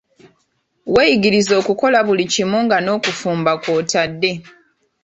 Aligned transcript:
Weeyigirize 0.93 1.53
okukola 1.61 1.97
buli 2.07 2.25
kimu 2.33 2.57
nga 2.65 2.77
n'okufumba 2.81 3.51
kw'otadde. 3.61 4.31